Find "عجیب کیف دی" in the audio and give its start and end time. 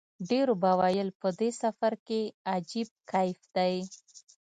2.53-3.75